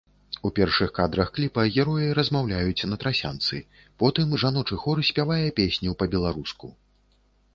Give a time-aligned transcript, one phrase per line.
[0.47, 3.59] У першых кадрах кліпа героі размаўляюць на трасянцы,
[4.03, 6.71] потым жаночы хор спявае песню па-беларуску.